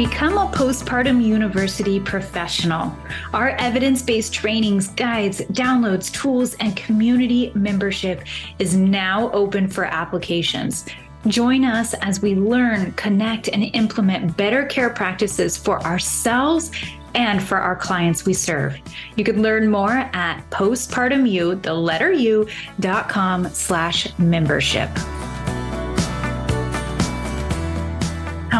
Become 0.00 0.38
a 0.38 0.46
postpartum 0.46 1.22
university 1.22 2.00
professional. 2.00 2.96
Our 3.34 3.50
evidence 3.50 4.00
based 4.00 4.32
trainings, 4.32 4.88
guides, 4.88 5.42
downloads, 5.52 6.10
tools, 6.10 6.54
and 6.54 6.74
community 6.74 7.52
membership 7.54 8.24
is 8.58 8.74
now 8.74 9.30
open 9.32 9.68
for 9.68 9.84
applications. 9.84 10.86
Join 11.26 11.66
us 11.66 11.92
as 11.92 12.22
we 12.22 12.34
learn, 12.34 12.92
connect, 12.92 13.48
and 13.48 13.64
implement 13.74 14.38
better 14.38 14.64
care 14.64 14.88
practices 14.88 15.58
for 15.58 15.82
ourselves 15.82 16.70
and 17.14 17.42
for 17.42 17.58
our 17.58 17.76
clients 17.76 18.24
we 18.24 18.32
serve. 18.32 18.78
You 19.16 19.24
can 19.24 19.42
learn 19.42 19.68
more 19.70 20.08
at 20.14 20.48
postpartumu, 20.48 21.60
the 21.60 21.74
letter 21.74 22.10
U, 22.10 22.48
dot 22.80 23.10
com 23.10 23.50
slash 23.50 24.18
membership. 24.18 24.88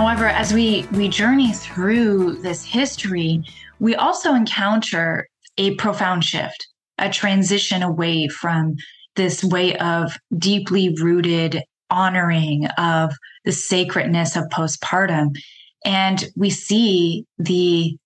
However, 0.01 0.29
as 0.29 0.55
we 0.55 0.87
we 0.93 1.09
journey 1.09 1.53
through 1.53 2.37
this 2.37 2.65
history, 2.65 3.45
we 3.81 3.95
also 3.95 4.33
encounter 4.33 5.29
a 5.59 5.75
profound 5.75 6.25
shift, 6.25 6.69
a 6.97 7.11
transition 7.11 7.83
away 7.83 8.27
from 8.29 8.77
this 9.17 9.45
way 9.45 9.77
of 9.77 10.17
deeply 10.39 10.97
rooted 11.03 11.63
honoring 11.91 12.65
of 12.79 13.13
the 13.45 13.53
sacredness 13.53 14.37
of 14.37 14.45
postpartum. 14.45 15.37
And 15.85 16.25
we 16.35 16.49
see 16.49 17.27
the 17.37 17.99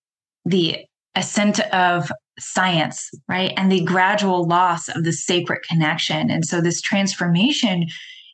the 0.43 0.85
ascent 1.15 1.61
of 1.73 2.11
science 2.37 3.09
right? 3.29 3.53
And 3.55 3.71
the 3.71 3.85
gradual 3.85 4.45
loss 4.45 4.89
of 4.89 5.05
the 5.05 5.13
sacred 5.13 5.59
connection. 5.69 6.29
And 6.29 6.43
so 6.43 6.59
this 6.59 6.81
transformation 6.81 7.85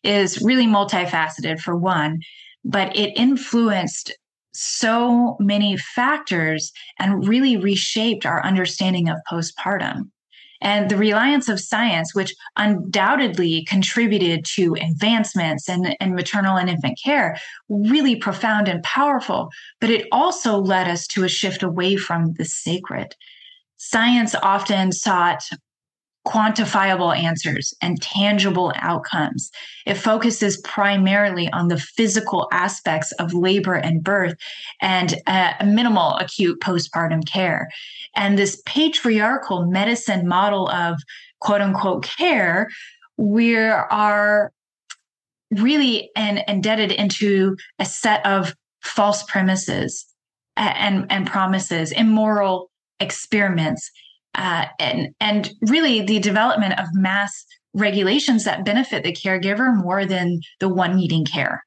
is 0.03 0.41
really 0.41 0.65
multifaceted 0.65 1.59
for 1.59 1.77
one 1.77 2.21
but 2.63 2.95
it 2.95 3.13
influenced 3.15 4.11
so 4.53 5.37
many 5.39 5.77
factors 5.77 6.71
and 6.99 7.27
really 7.27 7.57
reshaped 7.57 8.25
our 8.25 8.43
understanding 8.45 9.09
of 9.09 9.17
postpartum. 9.29 10.11
And 10.63 10.91
the 10.91 10.97
reliance 10.97 11.49
of 11.49 11.59
science, 11.59 12.13
which 12.13 12.35
undoubtedly 12.55 13.65
contributed 13.65 14.45
to 14.53 14.75
advancements 14.75 15.67
in, 15.67 15.95
in 15.99 16.13
maternal 16.13 16.57
and 16.57 16.69
infant 16.69 16.99
care, 17.03 17.39
really 17.67 18.15
profound 18.15 18.67
and 18.67 18.83
powerful, 18.83 19.49
but 19.79 19.89
it 19.89 20.07
also 20.11 20.59
led 20.59 20.87
us 20.87 21.07
to 21.07 21.23
a 21.23 21.29
shift 21.29 21.63
away 21.63 21.95
from 21.95 22.33
the 22.33 22.45
sacred. 22.45 23.15
Science 23.77 24.35
often 24.35 24.91
sought 24.91 25.41
quantifiable 26.25 27.15
answers 27.17 27.73
and 27.81 28.01
tangible 28.01 28.71
outcomes. 28.75 29.49
It 29.85 29.95
focuses 29.95 30.57
primarily 30.61 31.49
on 31.51 31.67
the 31.67 31.79
physical 31.79 32.47
aspects 32.51 33.11
of 33.13 33.33
labor 33.33 33.73
and 33.73 34.03
birth 34.03 34.35
and 34.81 35.15
uh, 35.25 35.53
minimal 35.65 36.15
acute 36.17 36.59
postpartum 36.59 37.27
care. 37.27 37.69
And 38.15 38.37
this 38.37 38.61
patriarchal 38.65 39.65
medicine 39.65 40.27
model 40.27 40.69
of 40.69 41.01
quote 41.39 41.61
unquote 41.61 42.03
care, 42.03 42.69
we 43.17 43.55
are 43.55 44.51
really 45.49 46.11
and 46.15 46.43
indebted 46.47 46.91
into 46.91 47.57
a 47.79 47.85
set 47.85 48.25
of 48.25 48.53
false 48.81 49.23
premises 49.23 50.05
and, 50.55 51.05
and 51.09 51.27
promises, 51.27 51.91
immoral 51.91 52.69
experiments 52.99 53.89
uh, 54.35 54.65
and 54.79 55.13
and 55.19 55.51
really 55.61 56.01
the 56.01 56.19
development 56.19 56.79
of 56.79 56.87
mass 56.93 57.45
regulations 57.73 58.43
that 58.43 58.65
benefit 58.65 59.03
the 59.03 59.13
caregiver 59.13 59.75
more 59.75 60.05
than 60.05 60.39
the 60.59 60.69
one 60.69 60.95
needing 60.95 61.25
care. 61.25 61.63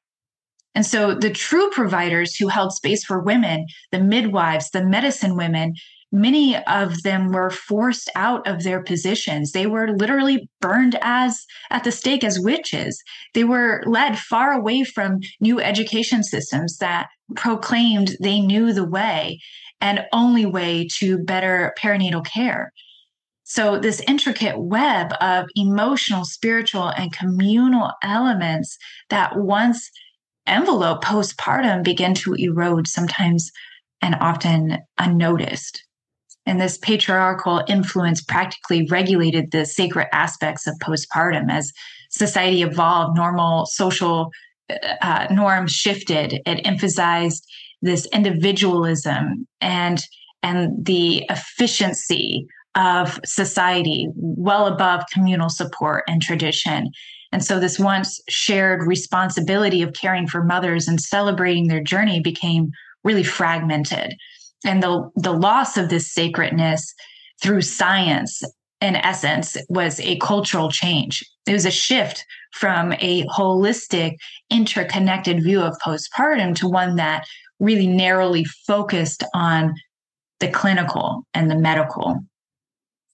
And 0.75 0.85
so 0.85 1.15
the 1.15 1.29
true 1.29 1.69
providers 1.71 2.35
who 2.35 2.49
held 2.49 2.73
space 2.73 3.03
for 3.05 3.19
women, 3.19 3.65
the 3.91 4.01
midwives, 4.01 4.69
the 4.71 4.83
medicine 4.83 5.37
women, 5.37 5.73
many 6.11 6.57
of 6.65 7.03
them 7.03 7.31
were 7.31 7.49
forced 7.49 8.09
out 8.15 8.45
of 8.47 8.63
their 8.63 8.83
positions. 8.83 9.51
They 9.51 9.67
were 9.67 9.95
literally 9.95 10.49
burned 10.61 10.97
as 11.01 11.45
at 11.71 11.83
the 11.83 11.91
stake 11.91 12.23
as 12.23 12.39
witches. 12.39 13.01
They 13.33 13.43
were 13.43 13.83
led 13.85 14.19
far 14.19 14.51
away 14.51 14.83
from 14.83 15.19
new 15.39 15.59
education 15.59 16.23
systems 16.23 16.77
that 16.77 17.07
proclaimed 17.35 18.17
they 18.21 18.39
knew 18.39 18.73
the 18.73 18.87
way 18.87 19.39
and 19.81 20.05
only 20.13 20.45
way 20.45 20.87
to 20.97 21.17
better 21.19 21.73
perinatal 21.79 22.25
care. 22.25 22.71
So, 23.43 23.77
this 23.77 24.01
intricate 24.07 24.59
web 24.59 25.13
of 25.21 25.45
emotional, 25.55 26.25
spiritual, 26.25 26.89
and 26.89 27.13
communal 27.13 27.91
elements 28.01 28.75
that 29.09 29.37
once 29.37 29.91
envelope 30.47 31.03
postpartum 31.03 31.83
begin 31.83 32.15
to 32.15 32.33
erode, 32.33 32.87
sometimes 32.87 33.51
and 34.01 34.15
often 34.15 34.79
unnoticed. 34.97 35.83
And 36.47 36.61
this 36.61 36.77
patriarchal 36.77 37.63
influence 37.67 38.21
practically 38.21 38.87
regulated 38.89 39.51
the 39.51 39.65
sacred 39.65 40.07
aspects 40.13 40.67
of 40.67 40.75
postpartum 40.81 41.51
as 41.51 41.71
society 42.09 42.61
evolved, 42.61 43.15
normal 43.15 43.65
social 43.65 44.31
uh, 45.01 45.27
norms 45.31 45.71
shifted. 45.71 46.41
It 46.45 46.61
emphasized 46.65 47.47
this 47.81 48.07
individualism 48.07 49.47
and 49.61 50.01
and 50.43 50.85
the 50.85 51.25
efficiency 51.29 52.47
of 52.75 53.19
society 53.25 54.09
well 54.15 54.67
above 54.67 55.03
communal 55.11 55.49
support 55.49 56.03
and 56.07 56.21
tradition. 56.21 56.89
And 57.31 57.43
so, 57.43 57.59
this 57.59 57.79
once 57.79 58.21
shared 58.29 58.85
responsibility 58.85 59.81
of 59.81 59.93
caring 59.93 60.27
for 60.27 60.43
mothers 60.43 60.87
and 60.87 61.01
celebrating 61.01 61.67
their 61.67 61.83
journey 61.83 62.19
became 62.19 62.71
really 63.03 63.23
fragmented. 63.23 64.15
And 64.65 64.81
the, 64.81 65.09
the 65.15 65.33
loss 65.33 65.77
of 65.77 65.89
this 65.89 66.11
sacredness 66.11 66.93
through 67.41 67.61
science, 67.61 68.41
in 68.81 68.95
essence, 68.95 69.57
was 69.69 69.99
a 69.99 70.17
cultural 70.19 70.71
change. 70.71 71.23
It 71.47 71.53
was 71.53 71.65
a 71.65 71.71
shift 71.71 72.25
from 72.53 72.93
a 72.93 73.25
holistic, 73.27 74.15
interconnected 74.49 75.43
view 75.43 75.61
of 75.61 75.77
postpartum 75.85 76.55
to 76.55 76.67
one 76.67 76.95
that 76.95 77.25
really 77.59 77.87
narrowly 77.87 78.45
focused 78.67 79.23
on 79.33 79.73
the 80.39 80.49
clinical 80.49 81.25
and 81.33 81.49
the 81.49 81.55
medical 81.55 82.19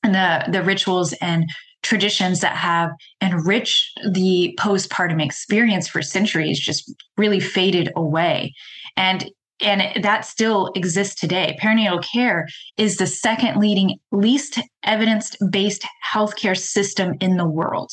and 0.03 0.15
the, 0.15 0.51
the 0.51 0.63
rituals 0.63 1.13
and 1.13 1.49
traditions 1.83 2.41
that 2.41 2.55
have 2.55 2.91
enriched 3.21 3.99
the 4.11 4.57
postpartum 4.59 5.23
experience 5.23 5.87
for 5.87 6.01
centuries 6.01 6.59
just 6.59 6.93
really 7.17 7.39
faded 7.39 7.91
away. 7.95 8.53
And 8.97 9.29
and 9.63 10.03
that 10.03 10.25
still 10.25 10.71
exists 10.73 11.13
today. 11.13 11.55
Perinatal 11.61 12.03
care 12.03 12.47
is 12.77 12.97
the 12.97 13.05
second 13.05 13.59
leading, 13.59 13.99
least 14.11 14.59
evidence 14.83 15.35
based 15.51 15.85
healthcare 16.13 16.57
system 16.57 17.13
in 17.19 17.37
the 17.37 17.45
world. 17.45 17.91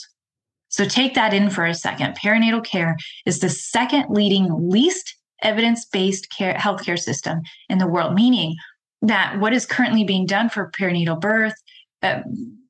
So 0.71 0.87
take 0.87 1.15
that 1.15 1.35
in 1.35 1.51
for 1.51 1.67
a 1.67 1.75
second. 1.75 2.17
Perinatal 2.17 2.65
care 2.65 2.97
is 3.27 3.41
the 3.41 3.51
second 3.51 4.07
leading, 4.09 4.49
least 4.71 5.15
evidence 5.43 5.85
based 5.85 6.31
care 6.37 6.55
healthcare 6.55 6.99
system 6.99 7.41
in 7.69 7.79
the 7.79 7.87
world, 7.87 8.15
meaning 8.15 8.57
that 9.03 9.39
what 9.39 9.53
is 9.53 9.67
currently 9.67 10.05
being 10.05 10.27
done 10.27 10.49
for 10.49 10.71
perinatal 10.79 11.21
birth, 11.21 11.55
uh, 12.03 12.21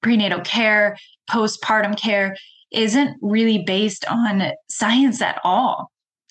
prenatal 0.02 0.40
care, 0.40 0.96
postpartum 1.30 1.98
care 1.98 2.37
isn't 2.70 3.16
really 3.22 3.64
based 3.66 4.04
on 4.10 4.42
science 4.68 5.22
at 5.22 5.40
all. 5.42 5.90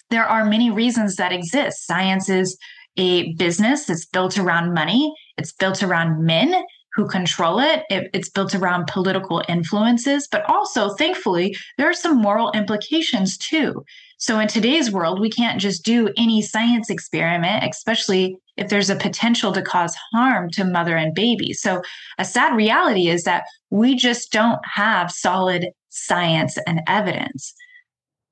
There 0.09 0.25
are 0.25 0.45
many 0.45 0.69
reasons 0.69 1.15
that 1.15 1.33
exist. 1.33 1.85
Science 1.85 2.29
is 2.29 2.57
a 2.95 3.33
business 3.33 3.85
that's 3.85 4.05
built 4.05 4.37
around 4.37 4.73
money, 4.73 5.13
it's 5.37 5.51
built 5.51 5.83
around 5.83 6.25
men 6.25 6.63
who 6.97 7.07
control 7.07 7.59
it. 7.59 7.83
it. 7.89 8.09
It's 8.11 8.27
built 8.27 8.55
around 8.55 8.87
political 8.87 9.43
influences, 9.47 10.27
but 10.29 10.43
also, 10.49 10.95
thankfully, 10.95 11.55
there 11.77 11.87
are 11.87 11.93
some 11.93 12.19
moral 12.19 12.51
implications 12.51 13.37
too. 13.37 13.85
So, 14.17 14.39
in 14.39 14.47
today's 14.47 14.91
world, 14.91 15.21
we 15.21 15.29
can't 15.29 15.61
just 15.61 15.85
do 15.85 16.09
any 16.17 16.41
science 16.41 16.89
experiment, 16.89 17.63
especially 17.63 18.35
if 18.57 18.69
there's 18.69 18.89
a 18.89 18.95
potential 18.95 19.51
to 19.53 19.61
cause 19.61 19.95
harm 20.11 20.49
to 20.53 20.65
mother 20.65 20.97
and 20.97 21.13
baby. 21.13 21.53
So, 21.53 21.83
a 22.17 22.25
sad 22.25 22.55
reality 22.55 23.09
is 23.09 23.23
that 23.25 23.43
we 23.69 23.95
just 23.95 24.31
don't 24.31 24.59
have 24.65 25.11
solid 25.11 25.67
science 25.89 26.57
and 26.65 26.81
evidence. 26.87 27.53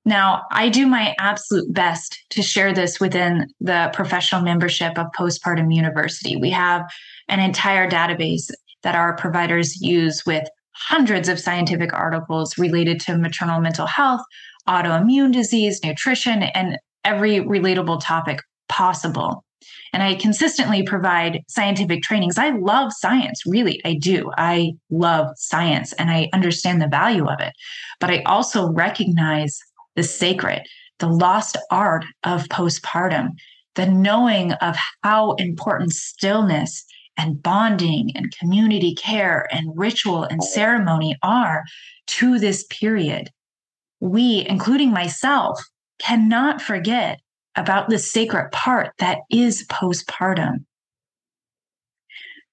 Now, 0.05 0.43
I 0.51 0.69
do 0.69 0.85
my 0.85 1.15
absolute 1.17 1.73
best 1.73 2.19
to 2.29 2.43
share 2.43 2.73
this 2.73 2.99
within 2.99 3.47
the 3.59 3.89
professional 3.91 4.41
membership 4.41 4.97
of 4.99 5.07
Postpartum 5.17 5.73
University. 5.73 6.37
We 6.37 6.51
have 6.51 6.83
an 7.27 7.39
entire 7.39 7.89
database 7.89 8.51
that 8.83 8.95
our 8.95 9.15
providers 9.15 9.81
use 9.81 10.23
with 10.25 10.47
hundreds 10.75 11.27
of 11.27 11.39
scientific 11.39 11.91
articles 11.91 12.57
related 12.57 12.99
to 12.99 13.17
maternal 13.17 13.59
mental 13.59 13.87
health, 13.87 14.21
autoimmune 14.69 15.33
disease, 15.33 15.79
nutrition, 15.83 16.43
and 16.43 16.77
every 17.03 17.39
relatable 17.39 17.99
topic 18.03 18.39
possible. 18.69 19.43
And 19.91 20.03
I 20.03 20.15
consistently 20.15 20.83
provide 20.83 21.41
scientific 21.47 22.03
trainings. 22.03 22.37
I 22.37 22.51
love 22.51 22.91
science, 22.93 23.41
really, 23.47 23.81
I 23.85 23.95
do. 23.95 24.29
I 24.37 24.73
love 24.91 25.29
science 25.37 25.93
and 25.93 26.11
I 26.11 26.29
understand 26.33 26.81
the 26.81 26.87
value 26.87 27.25
of 27.25 27.39
it. 27.39 27.53
But 27.99 28.11
I 28.11 28.21
also 28.23 28.69
recognize 28.71 29.57
the 29.95 30.03
sacred, 30.03 30.61
the 30.99 31.07
lost 31.07 31.57
art 31.71 32.05
of 32.23 32.47
postpartum, 32.49 33.29
the 33.75 33.85
knowing 33.85 34.53
of 34.53 34.77
how 35.03 35.33
important 35.33 35.93
stillness 35.93 36.85
and 37.17 37.41
bonding 37.41 38.11
and 38.15 38.35
community 38.37 38.93
care 38.95 39.47
and 39.51 39.71
ritual 39.75 40.23
and 40.23 40.43
ceremony 40.43 41.15
are 41.23 41.63
to 42.07 42.39
this 42.39 42.65
period. 42.69 43.29
We, 43.99 44.45
including 44.47 44.91
myself, 44.91 45.59
cannot 45.99 46.61
forget 46.61 47.19
about 47.55 47.89
the 47.89 47.99
sacred 47.99 48.51
part 48.51 48.91
that 48.99 49.19
is 49.29 49.65
postpartum. 49.67 50.65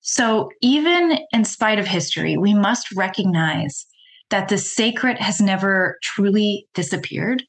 So, 0.01 0.51
even 0.61 1.19
in 1.33 1.45
spite 1.45 1.79
of 1.79 1.87
history, 1.87 2.37
we 2.37 2.55
must 2.55 2.91
recognize 2.93 3.87
that 4.33 4.49
the 4.49 4.57
sacred 4.57 5.19
has 5.19 5.43
never 5.43 5.99
truly 6.03 6.67
disappeared. 6.73 7.45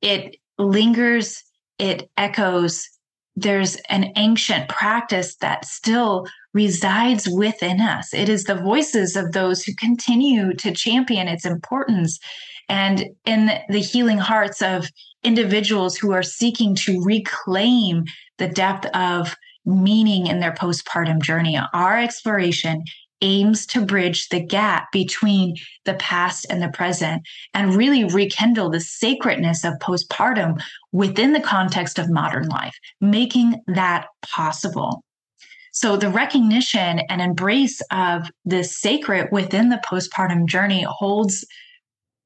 It 0.00 0.36
lingers, 0.58 1.42
it 1.80 2.08
echoes. 2.16 2.88
There's 3.34 3.74
an 3.88 4.12
ancient 4.16 4.68
practice 4.68 5.34
that 5.40 5.64
still 5.64 6.26
resides 6.52 7.28
within 7.28 7.80
us. 7.80 8.14
It 8.14 8.28
is 8.28 8.44
the 8.44 8.54
voices 8.54 9.16
of 9.16 9.32
those 9.32 9.64
who 9.64 9.74
continue 9.74 10.54
to 10.54 10.72
champion 10.72 11.26
its 11.26 11.44
importance 11.44 12.20
and 12.68 13.06
in 13.24 13.50
the 13.68 13.80
healing 13.80 14.18
hearts 14.18 14.62
of 14.62 14.88
individuals 15.24 15.96
who 15.96 16.12
are 16.12 16.22
seeking 16.22 16.76
to 16.76 17.02
reclaim 17.02 18.04
the 18.38 18.48
depth 18.48 18.86
of 18.94 19.34
meaning 19.66 20.28
in 20.28 20.38
their 20.38 20.52
postpartum 20.52 21.20
journey. 21.20 21.58
Our 21.72 21.98
exploration 21.98 22.84
aims 23.24 23.64
to 23.64 23.84
bridge 23.84 24.28
the 24.28 24.38
gap 24.38 24.92
between 24.92 25.56
the 25.86 25.94
past 25.94 26.46
and 26.50 26.62
the 26.62 26.68
present 26.68 27.22
and 27.54 27.74
really 27.74 28.04
rekindle 28.04 28.70
the 28.70 28.80
sacredness 28.80 29.64
of 29.64 29.72
postpartum 29.80 30.60
within 30.92 31.32
the 31.32 31.40
context 31.40 31.98
of 31.98 32.10
modern 32.10 32.46
life, 32.48 32.76
making 33.00 33.60
that 33.66 34.06
possible. 34.22 35.02
So, 35.72 35.96
the 35.96 36.10
recognition 36.10 37.00
and 37.08 37.20
embrace 37.20 37.80
of 37.90 38.30
the 38.44 38.62
sacred 38.62 39.30
within 39.32 39.70
the 39.70 39.82
postpartum 39.84 40.46
journey 40.46 40.86
holds 40.86 41.44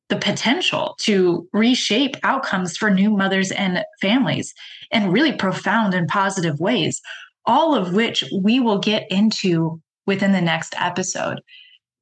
the 0.09 0.17
potential 0.17 0.97
to 1.01 1.49
reshape 1.53 2.17
outcomes 2.25 2.77
for 2.77 2.91
new 2.91 3.11
mothers 3.11 3.53
and 3.53 3.85
families 4.01 4.53
in 4.91 5.13
really 5.13 5.33
profound 5.33 5.95
and 5.95 6.09
positive 6.09 6.59
ways, 6.61 7.01
all 7.47 7.75
of 7.75 7.95
which 7.95 8.25
we 8.43 8.59
will 8.59 8.79
get 8.79 9.07
into 9.11 9.81
within 10.09 10.33
the 10.33 10.41
next 10.41 10.75
episode. 10.79 11.41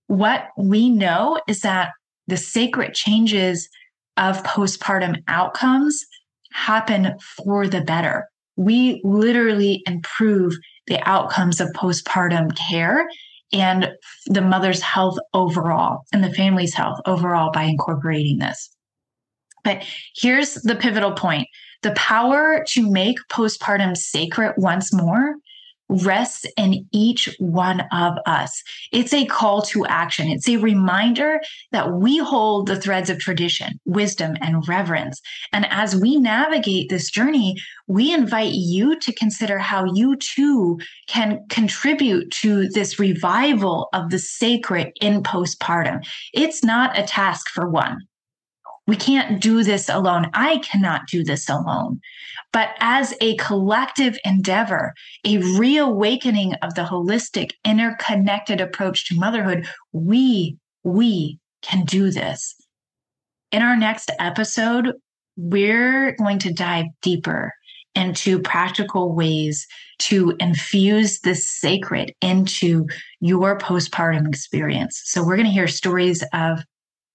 What 0.06 0.46
we 0.56 0.88
know 0.88 1.40
is 1.48 1.60
that 1.60 1.90
the 2.28 2.36
sacred 2.36 2.94
changes 2.94 3.68
of 4.16 4.42
postpartum 4.44 5.22
outcomes 5.26 6.06
happen 6.52 7.18
for 7.18 7.66
the 7.66 7.80
better. 7.80 8.28
We 8.54 9.00
literally 9.04 9.82
improve 9.86 10.54
the 10.86 11.00
outcomes 11.06 11.60
of 11.60 11.68
postpartum 11.72 12.56
care 12.56 13.08
and 13.52 13.90
the 14.26 14.40
mother's 14.40 14.80
health 14.80 15.18
overall 15.34 16.04
and 16.12 16.22
the 16.22 16.32
family's 16.32 16.74
health 16.74 17.00
overall 17.06 17.50
by 17.50 17.64
incorporating 17.64 18.38
this. 18.38 18.70
But 19.64 19.84
here's 20.14 20.54
the 20.54 20.76
pivotal 20.76 21.12
point 21.12 21.48
the 21.82 21.90
power 21.92 22.64
to 22.68 22.88
make 22.88 23.16
postpartum 23.32 23.96
sacred 23.96 24.54
once 24.56 24.92
more 24.92 25.34
rests 25.88 26.46
in 26.56 26.86
each 26.92 27.34
one 27.38 27.82
of 27.92 28.14
us. 28.26 28.62
It's 28.92 29.12
a 29.12 29.26
call 29.26 29.62
to 29.62 29.86
action. 29.86 30.28
It's 30.28 30.48
a 30.48 30.56
reminder 30.56 31.40
that 31.72 31.92
we 31.92 32.18
hold 32.18 32.66
the 32.66 32.80
threads 32.80 33.10
of 33.10 33.18
tradition, 33.18 33.78
wisdom, 33.84 34.36
and 34.40 34.66
reverence. 34.68 35.20
And 35.52 35.66
as 35.70 35.96
we 35.96 36.16
navigate 36.16 36.88
this 36.88 37.10
journey, 37.10 37.56
we 37.86 38.12
invite 38.12 38.52
you 38.52 38.98
to 38.98 39.12
consider 39.12 39.58
how 39.58 39.84
you 39.84 40.16
too 40.16 40.78
can 41.06 41.44
contribute 41.48 42.30
to 42.32 42.68
this 42.68 42.98
revival 42.98 43.88
of 43.92 44.10
the 44.10 44.18
sacred 44.18 44.92
in 45.00 45.22
postpartum. 45.22 46.04
It's 46.32 46.64
not 46.64 46.98
a 46.98 47.02
task 47.04 47.48
for 47.48 47.68
one. 47.68 47.98
We 48.86 48.96
can't 48.96 49.40
do 49.40 49.64
this 49.64 49.88
alone. 49.88 50.30
I 50.32 50.58
cannot 50.58 51.08
do 51.08 51.24
this 51.24 51.48
alone. 51.48 52.00
But 52.52 52.70
as 52.80 53.14
a 53.20 53.36
collective 53.36 54.16
endeavor, 54.24 54.94
a 55.24 55.38
reawakening 55.38 56.54
of 56.62 56.74
the 56.74 56.82
holistic, 56.82 57.52
interconnected 57.64 58.60
approach 58.60 59.08
to 59.08 59.16
motherhood, 59.16 59.66
we, 59.92 60.56
we 60.84 61.38
can 61.62 61.84
do 61.84 62.10
this. 62.10 62.54
In 63.50 63.62
our 63.62 63.76
next 63.76 64.10
episode, 64.18 64.92
we're 65.36 66.12
going 66.12 66.38
to 66.40 66.52
dive 66.52 66.86
deeper 67.02 67.52
into 67.94 68.38
practical 68.38 69.14
ways 69.14 69.66
to 69.98 70.36
infuse 70.38 71.20
the 71.20 71.34
sacred 71.34 72.12
into 72.20 72.86
your 73.20 73.58
postpartum 73.58 74.28
experience. 74.28 75.00
So, 75.04 75.24
we're 75.24 75.36
going 75.36 75.46
to 75.46 75.52
hear 75.52 75.68
stories 75.68 76.22
of 76.32 76.62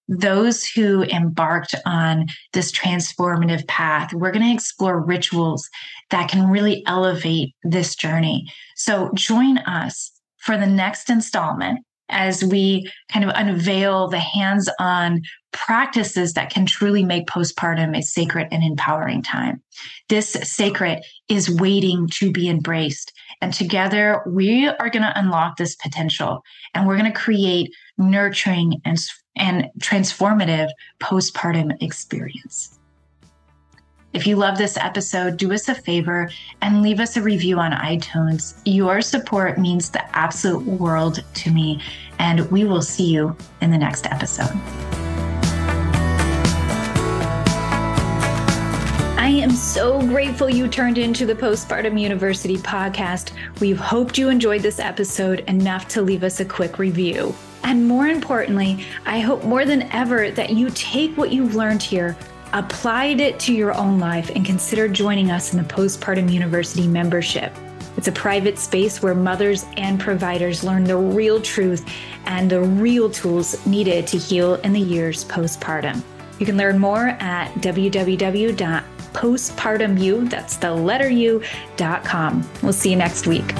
those 0.08 0.64
who 0.64 1.04
embarked 1.04 1.74
on 1.86 2.26
this 2.52 2.72
transformative 2.72 3.66
path. 3.66 4.12
We're 4.12 4.32
going 4.32 4.46
to 4.46 4.52
explore 4.52 5.00
rituals 5.00 5.68
that 6.10 6.28
can 6.28 6.50
really 6.50 6.82
elevate 6.86 7.54
this 7.62 7.94
journey. 7.94 8.46
So, 8.76 9.10
join 9.14 9.58
us 9.58 10.10
for 10.38 10.56
the 10.56 10.66
next 10.66 11.08
installment 11.08 11.84
as 12.08 12.44
we 12.44 12.90
kind 13.10 13.24
of 13.24 13.32
unveil 13.34 14.08
the 14.08 14.18
hands 14.18 14.68
on 14.78 15.22
practices 15.52 16.34
that 16.34 16.50
can 16.50 16.66
truly 16.66 17.04
make 17.04 17.26
postpartum 17.26 17.96
a 17.96 18.02
sacred 18.02 18.48
and 18.50 18.62
empowering 18.62 19.22
time. 19.22 19.62
This 20.08 20.32
sacred 20.42 21.02
is 21.28 21.50
waiting 21.50 22.08
to 22.14 22.30
be 22.30 22.48
embraced. 22.48 23.12
And 23.40 23.52
together 23.52 24.22
we 24.26 24.68
are 24.68 24.90
going 24.90 25.02
to 25.02 25.18
unlock 25.18 25.56
this 25.56 25.74
potential 25.76 26.42
and 26.74 26.86
we're 26.86 26.96
going 26.96 27.12
to 27.12 27.18
create 27.18 27.70
nurturing 27.98 28.80
and, 28.84 28.98
and 29.36 29.70
transformative 29.78 30.68
postpartum 31.00 31.80
experience. 31.82 32.78
If 34.12 34.26
you 34.26 34.36
love 34.36 34.58
this 34.58 34.76
episode, 34.76 35.38
do 35.38 35.52
us 35.52 35.70
a 35.70 35.74
favor 35.74 36.30
and 36.60 36.82
leave 36.82 37.00
us 37.00 37.16
a 37.16 37.22
review 37.22 37.58
on 37.58 37.72
iTunes. 37.72 38.60
Your 38.66 39.00
support 39.00 39.58
means 39.58 39.88
the 39.88 40.04
absolute 40.16 40.66
world 40.66 41.24
to 41.34 41.50
me, 41.50 41.80
and 42.18 42.50
we 42.50 42.64
will 42.64 42.82
see 42.82 43.10
you 43.10 43.34
in 43.62 43.70
the 43.70 43.78
next 43.78 44.06
episode. 44.06 44.52
I 49.22 49.28
am 49.28 49.52
so 49.52 50.00
grateful 50.00 50.50
you 50.50 50.66
turned 50.66 50.98
into 50.98 51.24
the 51.24 51.34
Postpartum 51.36 51.98
University 51.98 52.56
podcast. 52.56 53.30
We've 53.60 53.78
hoped 53.78 54.18
you 54.18 54.30
enjoyed 54.30 54.62
this 54.62 54.80
episode 54.80 55.44
enough 55.46 55.86
to 55.90 56.02
leave 56.02 56.24
us 56.24 56.40
a 56.40 56.44
quick 56.44 56.80
review. 56.80 57.32
And 57.62 57.86
more 57.86 58.08
importantly, 58.08 58.84
I 59.06 59.20
hope 59.20 59.44
more 59.44 59.64
than 59.64 59.82
ever 59.92 60.32
that 60.32 60.50
you 60.50 60.70
take 60.70 61.16
what 61.16 61.30
you've 61.30 61.54
learned 61.54 61.84
here 61.84 62.16
applied 62.52 63.20
it 63.20 63.38
to 63.38 63.54
your 63.54 63.72
own 63.74 64.00
life, 64.00 64.28
and 64.30 64.44
consider 64.44 64.88
joining 64.88 65.30
us 65.30 65.52
in 65.54 65.62
the 65.62 65.72
Postpartum 65.72 66.28
University 66.28 66.88
membership. 66.88 67.54
It's 67.96 68.08
a 68.08 68.12
private 68.12 68.58
space 68.58 69.04
where 69.04 69.14
mothers 69.14 69.66
and 69.76 70.00
providers 70.00 70.64
learn 70.64 70.82
the 70.82 70.96
real 70.96 71.40
truth 71.40 71.88
and 72.26 72.50
the 72.50 72.60
real 72.60 73.08
tools 73.08 73.64
needed 73.66 74.08
to 74.08 74.18
heal 74.18 74.56
in 74.56 74.72
the 74.72 74.80
years 74.80 75.24
postpartum. 75.24 76.02
You 76.40 76.46
can 76.46 76.56
learn 76.56 76.80
more 76.80 77.10
at 77.20 77.54
www.postpartumu, 79.12 80.28
that's 80.28 80.56
the 80.56 80.72
letter 80.72 81.08
U, 81.08 81.42
dot 81.76 82.04
com. 82.04 82.48
We'll 82.62 82.72
see 82.72 82.90
you 82.90 82.96
next 82.96 83.26
week. 83.26 83.54